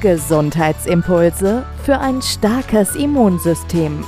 [0.00, 4.02] Gesundheitsimpulse für ein starkes Immunsystem.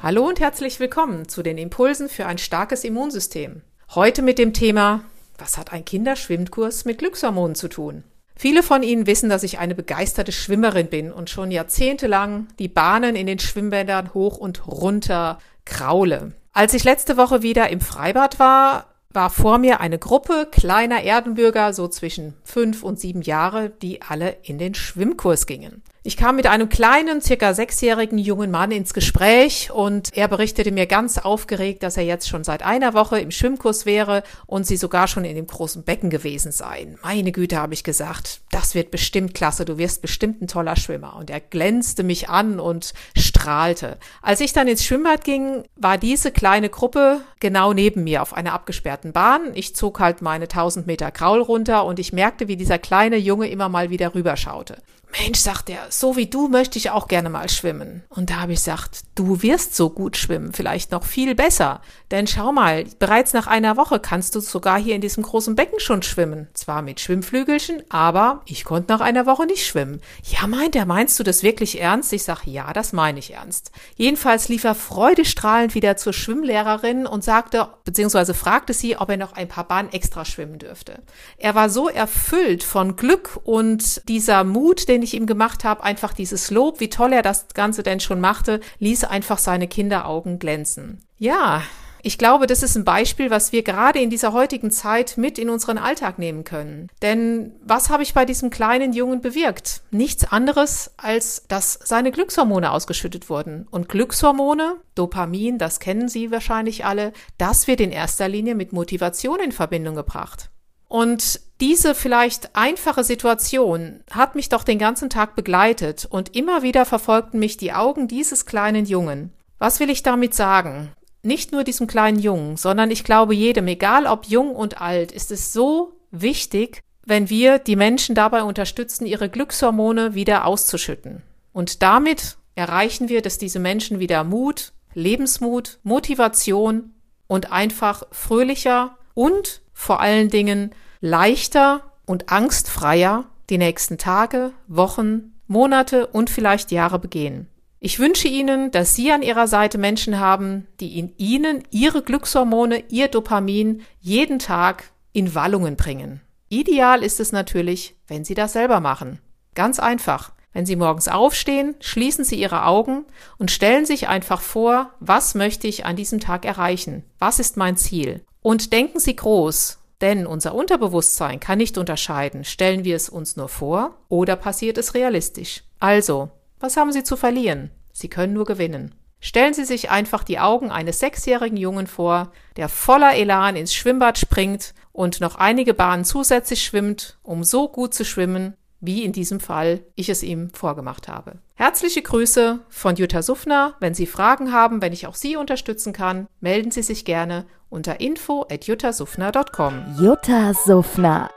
[0.00, 3.62] Hallo und herzlich willkommen zu den Impulsen für ein starkes Immunsystem.
[3.96, 5.02] Heute mit dem Thema,
[5.36, 8.04] was hat ein Kinderschwimmkurs mit Glückshormonen zu tun?
[8.36, 13.16] Viele von Ihnen wissen, dass ich eine begeisterte Schwimmerin bin und schon jahrzehntelang die Bahnen
[13.16, 16.34] in den Schwimmbädern hoch und runter kraule.
[16.52, 21.72] Als ich letzte Woche wieder im Freibad war, war vor mir eine Gruppe kleiner Erdenbürger,
[21.72, 25.82] so zwischen fünf und sieben Jahre, die alle in den Schwimmkurs gingen.
[26.02, 30.86] Ich kam mit einem kleinen, circa sechsjährigen jungen Mann ins Gespräch und er berichtete mir
[30.86, 35.08] ganz aufgeregt, dass er jetzt schon seit einer Woche im Schwimmkurs wäre und sie sogar
[35.08, 36.98] schon in dem großen Becken gewesen seien.
[37.02, 41.16] Meine Güte, habe ich gesagt, das wird bestimmt klasse, du wirst bestimmt ein toller Schwimmer.
[41.16, 43.98] Und er glänzte mich an und strahlte.
[44.22, 48.52] Als ich dann ins Schwimmbad ging, war diese kleine Gruppe genau neben mir auf einer
[48.52, 49.52] abgesperrten Bahn.
[49.54, 53.48] Ich zog halt meine 1000 Meter Kraul runter und ich merkte, wie dieser kleine Junge
[53.48, 54.78] immer mal wieder rüberschaute.
[55.18, 58.04] Mensch, sagt er, so wie du möchte ich auch gerne mal schwimmen.
[58.08, 61.82] Und da habe ich gesagt, du wirst so gut schwimmen, vielleicht noch viel besser.
[62.10, 65.78] Denn schau mal, bereits nach einer Woche kannst du sogar hier in diesem großen Becken
[65.78, 66.48] schon schwimmen.
[66.54, 70.00] Zwar mit Schwimmflügelchen, aber ich konnte nach einer Woche nicht schwimmen.
[70.24, 72.14] Ja, meint er, meinst du das wirklich ernst?
[72.14, 73.72] Ich sage, ja, das meine ich ernst.
[73.94, 79.34] Jedenfalls lief er freudestrahlend wieder zur Schwimmlehrerin und sagte, beziehungsweise fragte sie, ob er noch
[79.34, 81.02] ein paar Bahnen extra schwimmen dürfte.
[81.36, 86.14] Er war so erfüllt von Glück und dieser Mut, den ich ihm gemacht habe, einfach
[86.14, 91.02] dieses Lob, wie toll er das Ganze denn schon machte, ließ einfach seine Kinderaugen glänzen.
[91.18, 91.62] Ja,
[92.02, 95.50] ich glaube, das ist ein Beispiel, was wir gerade in dieser heutigen Zeit mit in
[95.50, 96.88] unseren Alltag nehmen können.
[97.02, 99.82] Denn was habe ich bei diesem kleinen Jungen bewirkt?
[99.90, 103.66] Nichts anderes, als dass seine Glückshormone ausgeschüttet wurden.
[103.70, 109.40] Und Glückshormone, Dopamin, das kennen Sie wahrscheinlich alle, das wird in erster Linie mit Motivation
[109.40, 110.50] in Verbindung gebracht.
[110.90, 116.84] Und diese vielleicht einfache Situation hat mich doch den ganzen Tag begleitet und immer wieder
[116.84, 119.32] verfolgten mich die Augen dieses kleinen Jungen.
[119.58, 120.92] Was will ich damit sagen?
[121.22, 125.30] nicht nur diesem kleinen Jungen, sondern ich glaube jedem, egal ob jung und alt, ist
[125.30, 131.22] es so wichtig, wenn wir die Menschen dabei unterstützen, ihre Glückshormone wieder auszuschütten.
[131.52, 136.94] Und damit erreichen wir, dass diese Menschen wieder Mut, Lebensmut, Motivation
[137.26, 146.06] und einfach fröhlicher und vor allen Dingen leichter und angstfreier die nächsten Tage, Wochen, Monate
[146.06, 147.48] und vielleicht Jahre begehen.
[147.78, 152.84] Ich wünsche Ihnen, dass Sie an Ihrer Seite Menschen haben, die in Ihnen Ihre Glückshormone,
[152.90, 156.20] Ihr Dopamin jeden Tag in Wallungen bringen.
[156.50, 159.18] Ideal ist es natürlich, wenn Sie das selber machen.
[159.54, 160.32] Ganz einfach.
[160.52, 163.06] Wenn Sie morgens aufstehen, schließen Sie Ihre Augen
[163.38, 167.02] und stellen sich einfach vor, was möchte ich an diesem Tag erreichen?
[167.18, 168.22] Was ist mein Ziel?
[168.42, 173.48] Und denken Sie groß, denn unser Unterbewusstsein kann nicht unterscheiden, stellen wir es uns nur
[173.48, 175.62] vor oder passiert es realistisch.
[175.78, 177.70] Also, was haben Sie zu verlieren?
[177.92, 178.94] Sie können nur gewinnen.
[179.20, 184.18] Stellen Sie sich einfach die Augen eines sechsjährigen Jungen vor, der voller Elan ins Schwimmbad
[184.18, 189.40] springt und noch einige Bahnen zusätzlich schwimmt, um so gut zu schwimmen, wie in diesem
[189.40, 191.38] Fall ich es ihm vorgemacht habe.
[191.54, 193.74] Herzliche Grüße von Jutta Suffner.
[193.80, 198.00] Wenn Sie Fragen haben, wenn ich auch Sie unterstützen kann, melden Sie sich gerne unter
[198.00, 199.96] info at juttasuffner.com.
[200.00, 201.30] Jutta Suffner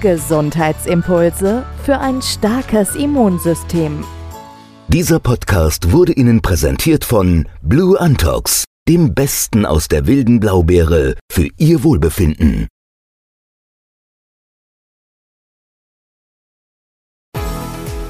[0.00, 4.04] Gesundheitsimpulse für ein starkes Immunsystem.
[4.86, 11.48] Dieser Podcast wurde Ihnen präsentiert von Blue Antox, dem Besten aus der wilden Blaubeere für
[11.58, 12.68] Ihr Wohlbefinden.